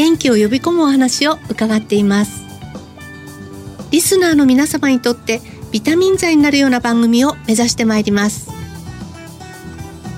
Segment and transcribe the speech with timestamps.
[0.00, 2.42] 元気を呼び込むお話を伺っています。
[3.90, 8.50] リスナーの皆様にとってビタミン剤になるような番組を目指してまいります。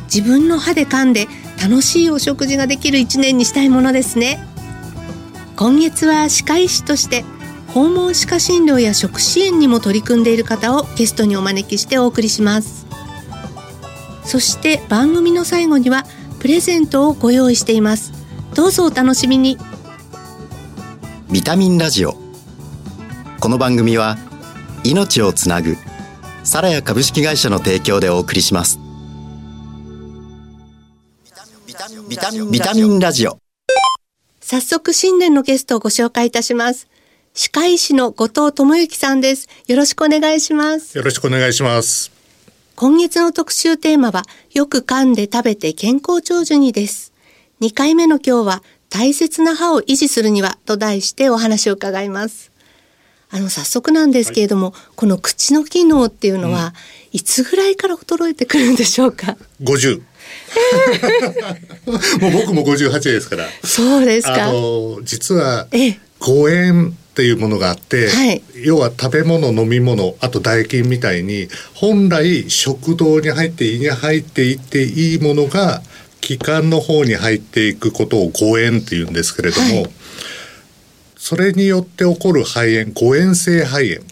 [0.04, 1.26] 自分の歯で噛んで
[1.60, 4.46] 楽しいお食事ができる一年にしたいものですね。
[5.56, 7.24] 今月は歯科医師として
[7.74, 12.87] 訪問歯科診療や食支援にも取り組んでいる方をゲストにお招きしてお送りします。
[14.23, 16.04] そして番組の最後には
[16.38, 18.12] プレゼントをご用意しています。
[18.54, 19.59] どうぞお楽しみに。
[21.33, 22.15] ビタミンラジオ。
[23.41, 24.19] この番組は
[24.85, 25.79] 命をつなぐ
[26.45, 28.79] サラヤ株式会社の提供でお送りします。
[31.66, 31.88] ビタ
[32.30, 33.38] ミンビタミンラジオ。
[34.43, 36.87] 早速新年のゲストをご紹介いたします。
[37.33, 39.49] 歯科医師の後藤智之さんです。
[39.69, 40.99] よろしくお願いします。
[40.99, 42.13] よろしくお願いします。
[42.77, 47.15] 今月の特集テーマはよく噛んで食べて健康長寿にです。
[47.63, 52.52] 2回目の今日は大切な歯を維持するにはと題してお話を伺います。
[53.30, 56.73] あの早速なんですけれども、はい、この口の機能っていうのは、うん、
[57.13, 60.02] いつぐらいから衰えてくるんでしょうか？50
[62.20, 63.48] もう僕も58ですから。
[63.65, 64.50] そうですか。
[64.50, 65.66] あの実は
[66.19, 75.82] 誤嚥っていうものがあって、はい、要は食べ物飲み物あと唾液みたいに本来食道に入って胃に入っていっていいものが
[76.22, 79.91] 気管の方に入っていくことを誤嚥っていうんですけれども、はい、
[81.16, 84.06] それによって起こる肺炎誤嚥性肺炎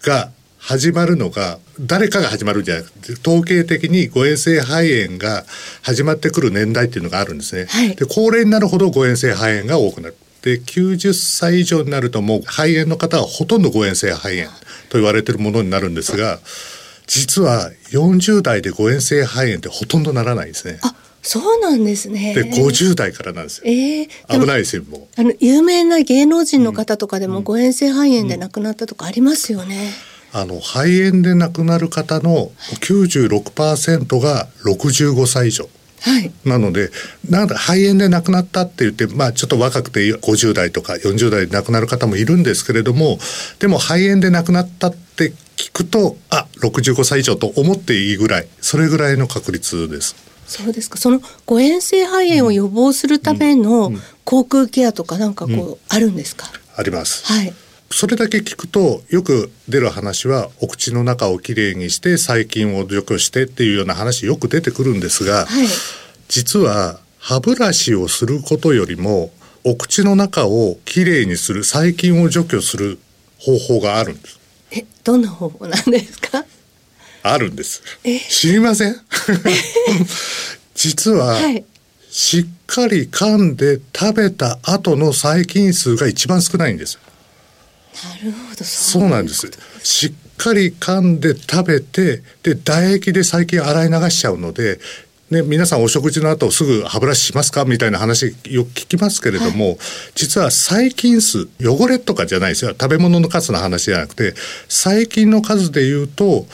[0.00, 5.44] が始まるのが誰かが始まるんじゃなくて統計的に誤嚥性肺炎が
[5.82, 7.66] 始まってくる年代っていうのがあるんですね。
[7.66, 10.16] はい、で高齢になるほど誤嚥性肺炎が多くなる。
[10.40, 14.50] で90歳以上になるともう肺炎の方はほとんど誤嚥性肺炎
[14.88, 16.38] と言われてるものになるんですが
[17.06, 20.78] 実は40代で誤嚥性肺炎ってほとんどならないんですね。
[20.82, 20.94] あ
[21.26, 22.34] そうなんですね。
[22.34, 23.64] で50代からなんですよ。
[23.66, 25.20] えー、危ないですよもう。
[25.20, 29.90] あの有名な芸能人の方とかでも誤嚥性肺炎で亡くなったとかありますよね。
[30.32, 35.68] うん、あの肺炎で亡くなる方の96%が65歳以上。
[36.00, 36.90] はい、なので
[37.28, 43.18] なんだ肺炎で亡くなったって言って、まあ、ちょっと若くて50代とか40代で亡くなる方もいるんですけれども
[43.58, 50.35] でも肺炎で亡くなったって聞くとあ65歳以上と思っていいぐらいそれぐらいの確率です。
[50.46, 50.98] そうですか。
[50.98, 53.92] その誤嚥性肺炎を予防するための
[54.24, 56.46] 口腔ケアとかなんかこう、うん、あるんですか？
[56.76, 57.24] あります。
[57.26, 57.52] はい。
[57.90, 65.66] それだけ聞くとよく出る話はお口の中をきれいにして細菌を除去してっていうような話よく出てくるんですが、はい、
[66.28, 69.30] 実は歯ブラシをすることよりも
[69.64, 72.98] お口の中をきれいにする細菌を除去する
[73.38, 74.40] 方法があるんです。
[74.72, 76.44] えどんな方法なんですか？
[77.32, 77.82] あるんです。
[78.28, 78.96] 知りません？
[80.74, 81.64] 実は、はい、
[82.10, 86.98] しっかり噛んで食べた後の細菌数が一番少ないんです。
[88.04, 89.50] なるほどそうなんです。
[89.82, 94.78] しっかり噛んで食べてで唾液で細菌洗い流しちゃうので
[95.30, 99.78] ね、皆さんお食事の後すぐ歯ブラシしますかみたいな話よく聞きますけれども、はい、
[100.14, 102.70] 実は細菌数汚れとかじゃないですよ。
[102.70, 104.34] 食べ物の数の話じゃなくて
[104.68, 106.46] 細菌の数でいうと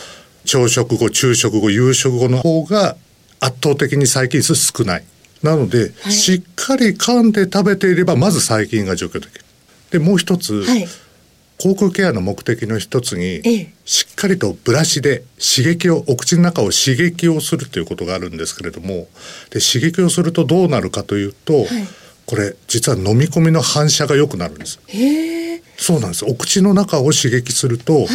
[0.44, 2.97] 朝食後昼食後夕食後の方が
[3.41, 5.04] 圧倒的に細菌数少ない。
[5.42, 9.44] なので、はい、しっかり噛んで食べていればまず細菌が除去できる。
[9.91, 10.86] でもう一つ、はい。
[11.58, 13.41] 口腔ケアの目的の一つに、
[13.84, 19.06] しっかりとブラシで刺激をお口の中を刺激をするということがあるんですけれども
[19.50, 21.66] で刺激をするとどうなるかというと、はい、
[22.26, 24.81] これ実は飲み込みの反射が良くなるんです。
[25.76, 26.25] そうなんです。
[26.25, 28.06] お口の中を刺激すると、はい、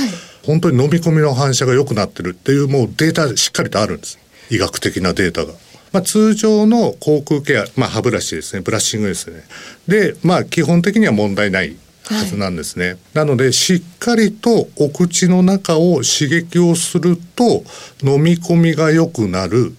[0.47, 4.17] 本当に飲み込みの反射が良くなってるっていうもうデータしっかりとあるんです。
[4.49, 5.53] 医学的なデータが。
[5.91, 8.61] まあ、通常の口腔ケア、まあ、歯ブラシですね。
[8.61, 9.43] ブラッシングですね。
[9.87, 17.63] でまあ基本的には問題ないはずなんですね、はい、なのでしっかりとお口の中を刺激をすると
[18.01, 19.75] 飲み込みが良くなる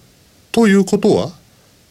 [0.51, 1.31] ということは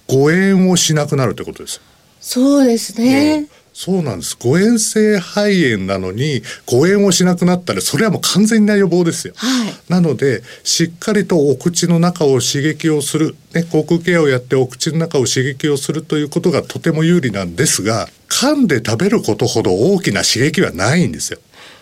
[0.07, 1.81] 誤嚥をしなくなるということです。
[2.21, 3.47] そうですね、
[3.81, 4.37] そうなんです。
[4.41, 21.39] 誤嚥性肺炎なのに誤嚥をしなくなったらそれはもう完全な予防ですよ、はい、なのでしっかりとお口の中を刺激をする、ね、口腔ケアをやってお口の中を刺激をするということがとても有利なんですが噛んで食べることほど大きな刺激はないんですよ。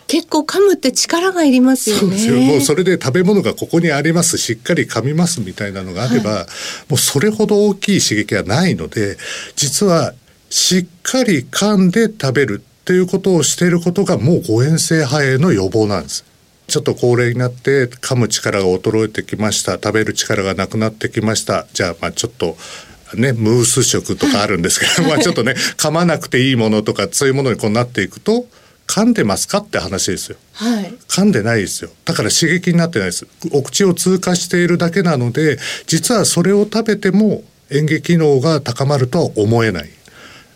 [0.06, 2.00] 結構噛むって力がいりますよね。
[2.00, 2.36] そうですよ。
[2.40, 6.46] もうそれで食べ物がここにあります、しっかり噛みますみたいなのがあれば、はい、
[6.90, 9.16] もうそれほど大きい刺激はないので、
[9.56, 10.14] 実は
[10.50, 16.24] しっかり噛んで食べるっていうことをしていることがもう誤嚥性肺炎の予防なんです。
[16.68, 19.74] ちょっと高齢になって噛む力が衰えてきました。
[19.74, 21.66] 食べる力がなくなってきました。
[21.72, 22.56] じゃあまあちょっと
[23.14, 28.46] ね、ムース食とかあるんですけど、 まあちょっとね噛まなくていいものとかそういうものにこうなっていくと
[28.86, 31.90] 噛んでますかって話ですよ、はい、噛んでないですよ。
[32.04, 33.26] だから刺激になってないです。
[33.50, 39.90] お口を通過しているだけなので実はそれを食べても嚥下機能が高まるとは思えない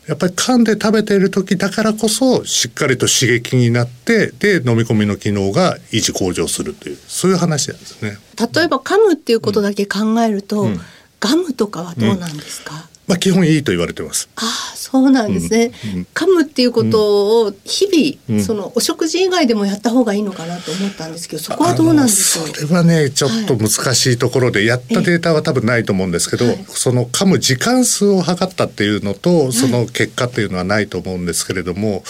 [0.06, 8.18] やっぱり噛んで食べている時だからこそしっかりと刺激になってで飲み込みの機能が維持向上するというそういう話なんですね。
[8.54, 10.80] 例えば噛むっていうことだけ考えると、うん、
[11.20, 14.28] ガムとかはどうなんですか、うんまあ、基本いいと言われてます。
[14.36, 15.72] ああ、そうなんですね。
[15.92, 22.46] うんうん、噛むっていうことを日々、うん、そのお食事以外でもやった方がいいのかなと思ったんですけど、そこはどうなんでしょう？
[22.46, 32.02] それはね、ちょっと難しいところで、はい、やったデータは多分ないと思うんですけど、その噛む時間数を測ったっていうのと、その結果っていうのはないと思うんですけれども、はい、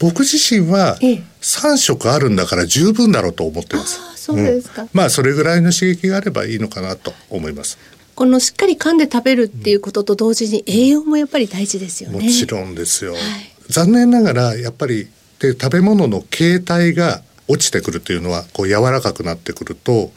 [0.00, 0.98] 僕自身は
[1.40, 4.00] 3食あるんだから十分だろうと思ってます。
[4.16, 7.78] そうですか、まあそれぐらいの刺激があればいいのかなと思います。
[8.18, 12.18] このしっかり噛んで食べるっていうことと同時に栄養もやっぱり大事ですよね。
[12.18, 13.12] もちろんですよ。
[13.12, 13.22] はい、
[13.68, 15.06] 残念ながらやっぱり
[15.38, 20.10] で食べ物の形態が落ちてくるというのはこう柔らかくなってくると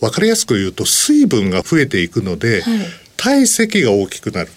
[0.00, 2.78] 分かりやすく言うと水分が増えていくので、はい、
[3.16, 4.52] 体積が大きくなる。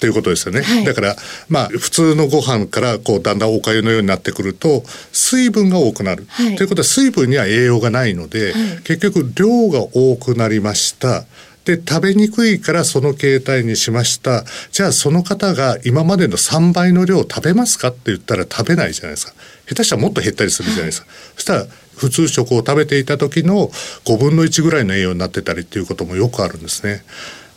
[0.00, 1.16] ということですよね、はい、だから
[1.50, 4.82] まあ普通のご飯からこうだんだんおかゆのようになってくると
[5.12, 11.26] 水分が多くなる、はい、ということは水分には栄養がないので、はい、結局量が多くなりました
[11.64, 14.44] で食べにくいからその形態にしました。
[14.72, 19.34] じゃあその方が今までの3倍の量を食べますかって言ったら食べないじゃないですか。
[19.68, 21.66] 下手したらもっと減ったりするじゃないですか、そしたら
[21.96, 23.68] 普通食を食べていた時の
[24.04, 27.04] 5分の1ぐらいの栄養になってたりっていうこともよくあるんですね。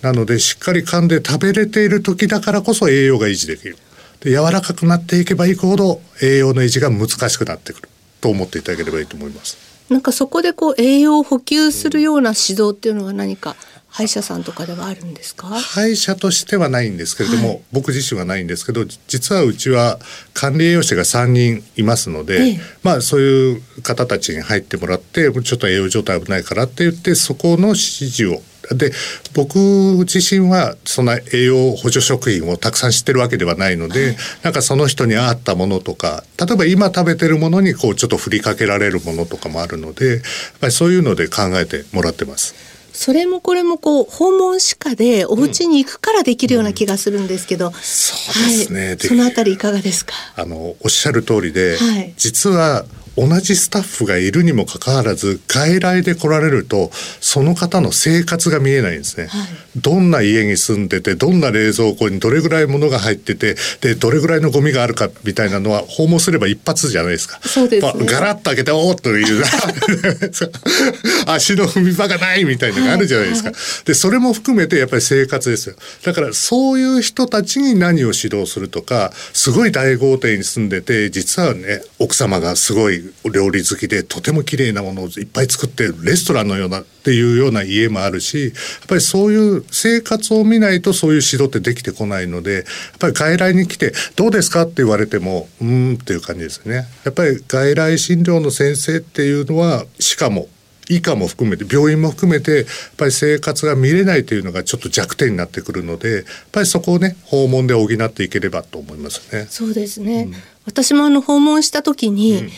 [0.01, 3.77] なのでしっかり噛んで食べれている時だからこそ栄養が維持できる。
[4.19, 7.89] で柔らかくなっていけばいくほど栄養の維持が難しくなってくる。
[8.21, 9.57] と思っていただければいいと思います。
[9.89, 13.55] なんかそこでこう栄養を補給するような指導っていうのは何か
[13.93, 15.47] 歯医者さんとかではあるんですか？
[15.47, 19.99] 歯医者としてはないんですけれども、はい、僕自身はないんですけど実はうちは
[20.33, 28.41] 管理栄養士が3人いますので、ええ、まあそういう方たちに入ってもらってちょっと栄養状態危ないからって言ってそこの指示を
[28.75, 28.91] で
[29.35, 29.57] 僕
[29.99, 40.19] 自身はそんな栄養補助食品をたくさん知ってるわけではないので、はい、なんかその人に合ったものとか例えば今食べてるものにこうちょっと振りかけられるものとかもあるのでやっ
[40.61, 42.72] ぱりそういうので考えてもらってます。
[42.93, 47.73] それもこれもこう訪問歯科でお家に行くからできるような気がするんですけど、うん。
[47.73, 50.13] うん、そうですね、はい、そのあたりいかがですか？
[50.35, 56.89] あのおっしゃる通りで、はい、実は同じスタッフがいるにもかかわらず外来で来られると
[57.19, 67.39] その方の生活が見えないんですね、はい、どんな家に住んでてどんな冷蔵庫にどれぐらい物が入っててでどれぐらいのゴミがあるかみたいなのは訪問すれば一発じゃないですか。
[67.41, 69.43] そうです、ね、ガラッと開けておっという。
[71.27, 75.75] 足の踏み場がないみたいなのがあるじゃないですか、はいはい、でそれも含めてやっぱり生活ですよ。
[76.03, 88.53] だからそういう人たちに何を指導するとかすごい大豪邸に住んでて実はね奥様がすごい料理好きでとても綺麗なものをいっぱい作ってレストランのようなっていうような家もあるしやっ
[88.87, 92.63] ぱりそういう生活を見ないとそういう指導ってできてこないのでやっ
[92.99, 96.87] ぱり外来に来て「どうですか?」って言われても「うん」っていう感じですね。
[97.03, 100.47] やっぱり外来診療の先生っていうのはしかも
[100.89, 102.65] 以下も含めて病院も含めてやっ
[102.97, 109.47] ぱり生活が見れないというのがちょっと弱点になってくるのでやっぱりそこをね訪問で補っていければと思いますね。
[109.49, 112.49] そうですね、うん、私もあの訪問した時に、うん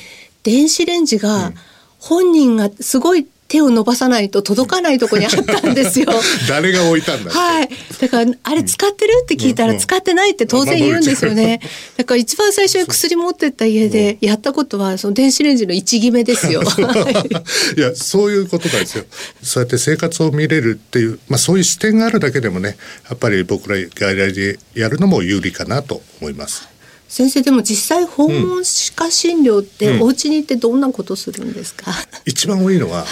[0.45, 1.51] 電子レンジが
[1.97, 6.07] 本人がすごい手を伸ばさないと届かないとこにあったんですよ。
[6.47, 7.31] 誰が置いたんだ。
[7.31, 7.69] はい。
[7.99, 11.61] だからあれ使ってるって聞いたら使ってないって当然言うんですよね。
[11.97, 16.61] だから一番最初に薬持ってった家でやったことはその電子レンジの一決めですよ。
[17.77, 19.05] いやそういうことなんですよ。
[19.41, 22.77] そうやって生活を見れるっていうまあそういう視点があるだけでもね
[23.09, 26.74] やっぱり僕ら外来でやるのも有利かなと思います。
[27.15, 31.95] 先生でも実際訪問歯科診療ってお家に行ってどんなことするんですか、うん、
[32.25, 33.05] 一番多いのは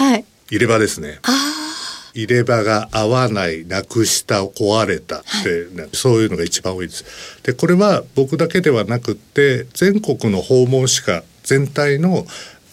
[0.50, 1.30] 入れ歯ですね、あ
[2.12, 7.42] 入れ歯が合わないなくした壊れたって、はい、そういうのが一番多いです。
[7.44, 12.26] でこれは僕だけではなくって全国の訪問歯科全体の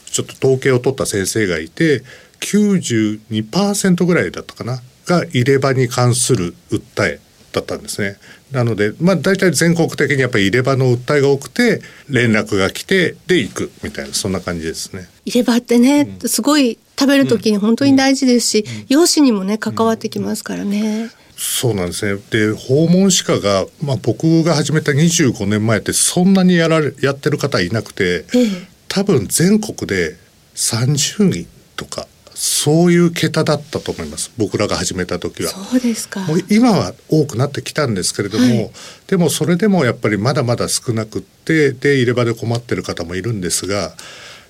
[0.07, 2.03] ちょっと統計を取った先生がいて
[2.41, 7.21] 92%ぐらいだったかなが入れ歯に関する訴え
[7.53, 8.17] だったんですね。
[8.51, 15.07] なので、まあ、大体全国的にやっぱり入れ歯の訴えが多くて連絡が来てで行くみたいなそんな感じですね。
[15.25, 21.09] 入れ歯ってね、うん、すごい食べる時に本当に大事ですし、うん、容姿にもね関わってきますからね。
[21.37, 22.21] そうなんですね。
[22.29, 28.47] で訪問歯科が、まあ、僕が始めた25年前ってそんなにやられやってる方いなくて、ええ、
[28.87, 30.17] 多分全国で
[30.55, 32.07] 30人とか
[32.43, 34.31] そういう桁だったと思います。
[34.35, 35.51] 僕らが始めた時は。
[35.51, 36.21] そうですか。
[36.21, 38.71] もう今は多くなってきたんですけれども、はい、
[39.05, 43.93] でもそれでもやっぱりまだまだ少なくってで入れ歯で困ってる方もいるんですが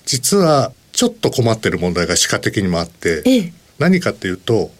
[0.06, 4.70] 実はちょっと困ってる問題が歯科的にもあって、ええ、何かっていうと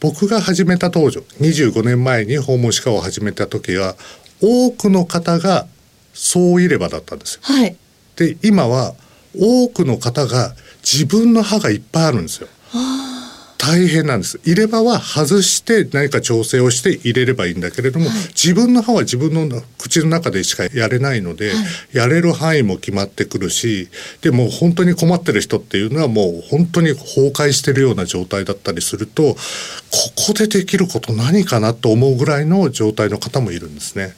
[0.00, 3.96] 僕が始めた当時25年前に訪問歯科を始めた時は
[4.40, 5.66] 多くの方が
[6.14, 7.40] 総入れ歯だったんですよ。
[7.42, 7.76] はい、
[8.16, 8.94] で今は
[9.38, 12.48] 多くの方が自分の歯がいっぱいあるんですよ。
[13.62, 14.40] 大変なんです。
[14.44, 23.88] 入れ歯は外して何か調整をして入れればいいんだけれども、はい、自分の歯は自分の口の中でしかやれないので、はい、やれる範囲も決まってくるし
[24.20, 29.38] でも本当に困ってる人っていうのはもう本当に崩壊してるような状態だったりするとこ
[30.26, 34.14] こでできること何かなと思うぐらいの状態の方もいるんですね。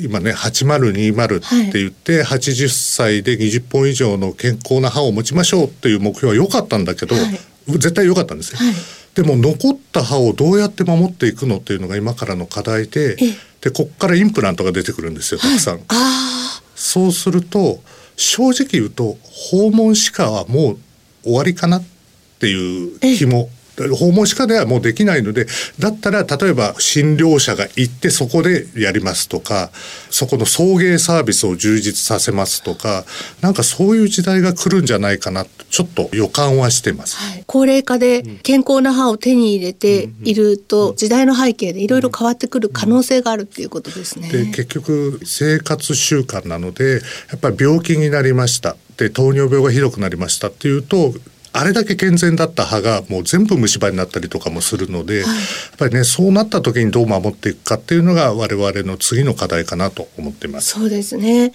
[0.00, 7.38] 今ね8020って言って、はい、80歳で20本以上の健康な歯を持ちましょうっていう目標は良かったんだけど、はい、
[7.72, 8.58] 絶対良かったんですよ。
[8.58, 8.74] はい、
[9.14, 13.16] でも残った歯をどうやって守っていくのっていうのが今からの課題で
[13.60, 15.80] でこっからインプラントが出てくるんですよたくさん。
[16.74, 17.80] そうすると
[18.16, 19.16] 正直言うと
[19.50, 20.78] 訪問歯科はもう
[21.24, 21.84] 終わりかなっ
[22.38, 23.50] ていう気も
[23.86, 25.46] 訪問歯科ではもうできないので
[25.78, 29.70] だったら例えば診療者が行ってそこでやりますとか
[30.10, 33.04] そこの送迎サービスを充実させますとか
[33.40, 44.28] なんかそういう時代が来るんじゃないかなちょっと予感はしてます、はい、高齢化で健康な歯を手に入れていると時代の背景でいろいろ変わってくる可能性があるっていうことですね。
[44.28, 48.76] で結局生活習慣なのでやっぱり病気になりました。
[48.96, 51.14] で糖尿病がひどくなりましたっていうと
[51.52, 55.42] あれだけ健全だった歯がもう全部虫歯になったりとかもするので、はい、や
[55.74, 60.78] っぱりねそうなった時にどう守っていくかっていうのが我々の次の課題かなと思っています。
[60.78, 61.52] そうですね。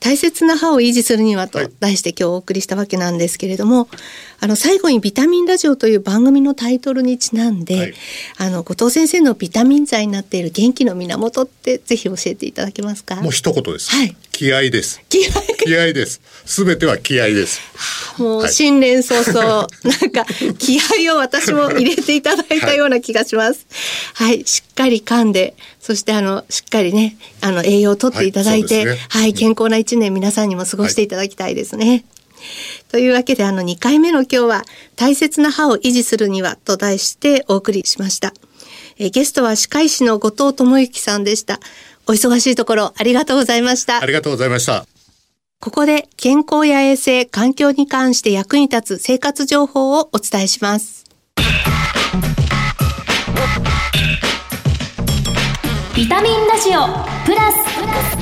[0.00, 3.88] 大切な歯を維持するにはと題して今日お送りしたわけなんですけれども、はい、
[4.40, 7.94] あの最後にビタミンラジオという番組のタイトルにちなんで、はい、
[8.38, 13.16] あの後藤先生のビタミン剤になっている元気の源ってぜひ教えていただけますか？
[13.16, 15.00] もう一言です、はい、気合です。
[15.08, 16.20] 気合気合です。
[16.44, 17.60] すべては気合です。
[18.18, 20.24] もう新年早々、はい、なんか
[20.58, 23.66] 気合を私も入れていただいたような気がします。
[24.14, 28.98] はい、しっかり噛んでそしてあのしっかりねあの栄養をとっていただいて、はい、ね。
[29.08, 31.88] はい、健康な一年皆さんにも過ごしていただきたいですね。
[31.88, 32.04] はい、
[32.90, 34.64] というわけであの2回目の今日は
[34.96, 38.32] 大切な歯を維持するにはと題してお送りしました。
[38.98, 41.60] えゲストは歯科医師の後藤智之さんでした。
[42.12, 44.02] お忙しいところありがとうございました。
[44.02, 44.84] ありがとうございました。
[45.60, 51.06] ここで健康や衛生、環境に関して役に立つ生活情報をお伝えします。
[55.96, 56.86] ビタミンラジオ
[57.24, 58.21] プラス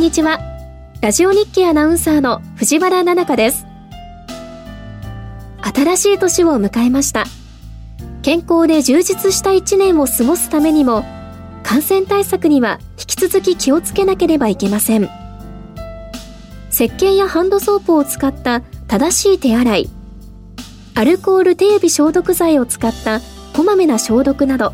[0.00, 0.40] んにちは。
[1.02, 3.66] ラジオ日記アナウンサーの藤原奈々香です。
[5.62, 7.26] 新しい年を迎えました。
[8.22, 11.04] 健康で充実した一年を過ごすためにも
[11.62, 15.02] 感染対策には引き続き気をつけなければいけません。
[16.70, 19.90] 石鹸やハンドソープを使った正しい手洗い
[20.94, 23.20] アルコール手指消毒剤を使った
[23.54, 24.72] こまめな消毒など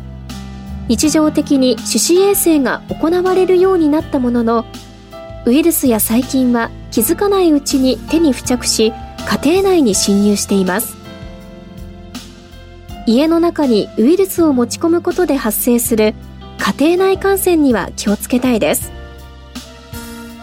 [0.87, 4.65] 日常的に手指衛生が行われるようになったものの
[5.47, 8.91] ウイルスや細菌は気づかないうちに手に付着し
[9.43, 10.97] 家庭内に侵入しています。
[13.05, 16.13] 家の中にウイルスを持ち込むことで発生する
[16.57, 18.91] 家庭内感染には気をつけたいです。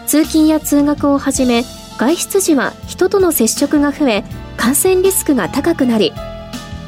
[0.06, 1.64] 通勤や通学をはじめ
[1.98, 4.24] 外出時は人との接触が増え
[4.56, 6.12] 感染リスクが高くなり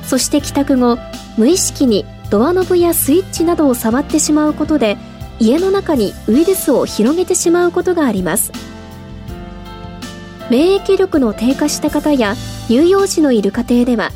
[0.04, 0.99] そして帰宅後
[1.37, 4.96] 無意識にドアノブやスイッチなどを触ってしまうことで
[5.38, 8.52] 家の中にウイルスを広げてしまうことがあります。
[10.50, 12.35] 免疫力の低下した方や
[12.69, 14.12] 乳幼児のいる家庭では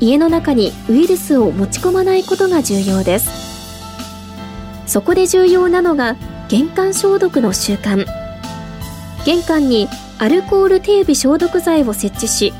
[0.00, 3.30] 家の中にウイルスを持ち込まないことが重要です。
[4.86, 6.16] そこで重要なのが
[6.48, 8.04] 玄関消毒の習慣。
[9.24, 12.52] 玄関にアルコール手指消毒剤を設置し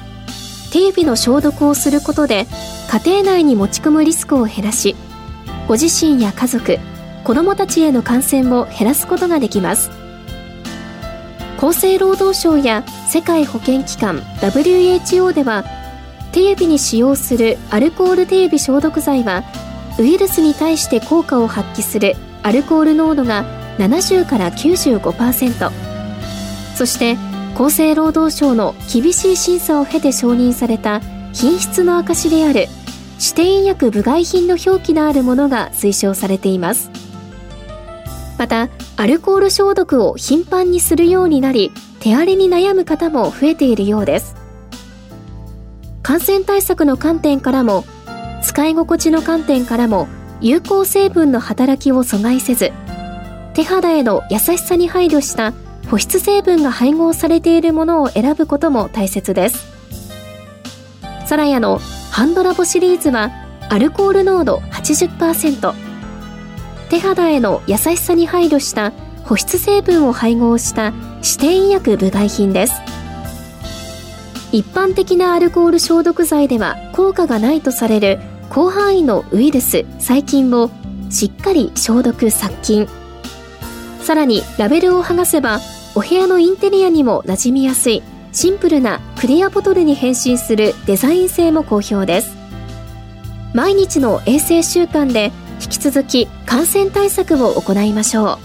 [0.73, 2.47] 手指の消毒をすることで
[2.91, 4.97] 家庭内に持ち込むリスクを減らし
[5.69, 6.79] ご自身や家族
[7.25, 9.90] 子どもたちへの感染を減らすことができます。
[11.57, 15.64] 厚生労働省や世界保健機関 WHO では
[16.33, 19.45] 手指に使用するアルコール手指消毒剤は
[19.99, 23.45] ウイルスに対して効果を発揮するアルコール濃度が
[23.78, 25.71] 70から95%
[26.75, 27.16] そして
[27.54, 31.00] 厚生労働省の厳しい審査を経て承認された
[31.33, 32.66] 品質の証である
[33.19, 37.04] 指定医薬部外品の表記のあるものが推奨されています。
[38.38, 44.35] またアルコール消毒を頻繁にするようになり手荒れに悩む方も増えているようです。
[46.03, 47.85] 感染対策の観点からも
[48.43, 50.07] 使い心地の観点からも
[50.41, 52.73] 有効成分の働きを阻害せず
[53.55, 55.55] 手肌への優しさに配慮した
[55.88, 59.67] 保湿成分が配合されているものを選ぶことも大切です。
[61.26, 61.79] サラヤの
[62.11, 63.31] ハンドラボシリーズは
[63.71, 65.94] アルコール濃度80%
[66.95, 68.93] 手肌への優しさに配慮した
[69.25, 70.93] 保湿成分を配合した
[71.25, 72.75] 指定医薬部外品です。
[74.53, 80.71] 一般的なアルコール消毒剤では効果がないとされる広範囲のウイルス細菌を
[81.11, 82.87] しっかり消毒殺菌。
[84.01, 85.59] さらにラベルを剥がせば
[85.97, 92.37] お部屋のインテリアにも馴染みやすいシンプルなクリアボトルに変身するデザイン性も好評です。
[93.53, 98.39] 毎日の衛生習慣で引き続き感染対策を行いましょう。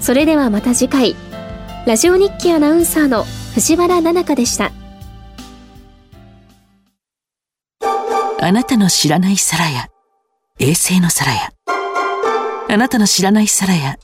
[0.00, 1.16] それではまた次回。
[1.88, 3.24] ラジオ日記アナウンサーの
[3.54, 4.70] 藤原奈々香でした。
[8.40, 9.88] あなたの知らない皿や
[10.60, 11.50] 衛星の皿や
[12.68, 13.96] あなたの知らない皿や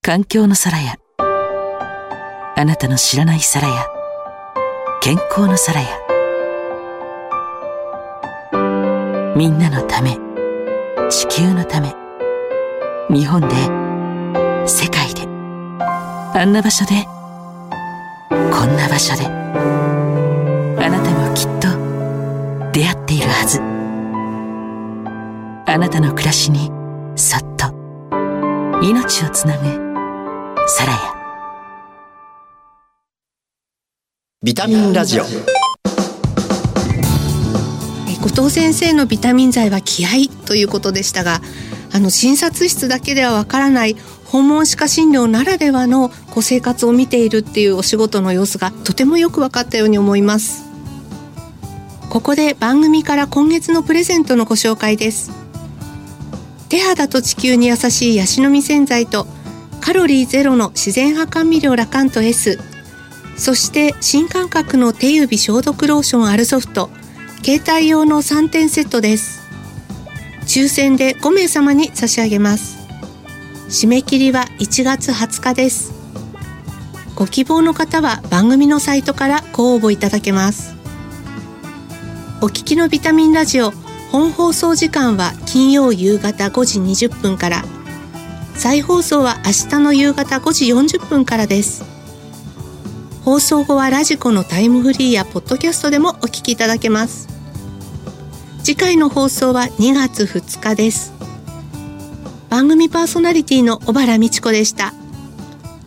[0.00, 3.84] 環境の皿やあなたの知らない皿や
[5.02, 5.88] 健康の皿や
[9.34, 10.29] みんなのため。
[11.10, 11.92] 地球のため。
[13.10, 13.48] 日本で
[14.64, 15.22] 世界で。
[16.32, 17.04] あんな場所で
[18.28, 19.26] こんな場所で。
[19.26, 21.66] あなたもきっと
[22.72, 23.60] 出会っているはず。
[25.66, 26.70] あなたの暮らしに
[27.16, 27.74] そっと。
[28.80, 29.64] 命をつなぐ
[30.68, 30.98] サラヤ。
[34.44, 35.24] ビタミンラジオ。
[38.20, 41.40] 後藤先生のビタミン剤は気合ということでしたが
[41.92, 50.70] あの診察室だけではわからない訪問歯科診療ならではのこ生活を見ているっていうお仕事の様子がとてもよく分かったように思います。
[52.10, 55.32] ここで番組から今月のプレゼントのご紹介です。
[56.68, 59.26] 手肌と地球に優しいヤシの実洗剤と
[59.80, 62.60] カロリーゼロの自然派甘味料ラカント S
[63.36, 66.90] そして新感覚の手指消毒ローションアルソフト
[67.42, 69.40] 携帯用の3点セットです。
[70.42, 72.78] 抽選で5名様に差し上げます。
[73.68, 75.92] 締め切りは1月20日です。
[77.14, 80.74] ご希望の方は番組のサイトからご応募いただけます。
[82.42, 83.70] お聞きのビタミンラジオ
[84.10, 87.64] 本放送時間は金曜夕方5時20分から。
[88.54, 91.84] 再放送は明日の夕方5時40分からです。
[93.24, 97.29] 放送後はラジコのタイムフリーやポッドキャストでもお聞きいただけます。
[98.62, 101.12] 次回の放送は2月2日です。
[102.50, 104.92] 番組パーソナリティの小原美智子でした。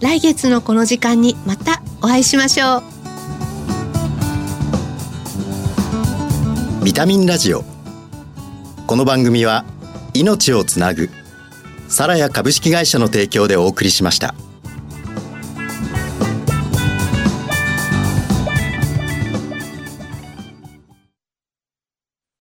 [0.02, 2.84] 来月のこの時間にまたお会いしましょう。
[6.84, 7.64] ビタミンラジオ。
[8.88, 9.66] この番組は
[10.14, 11.10] 命をつなぐ
[11.88, 14.34] サラヤ株式会社の提供でお送りしました。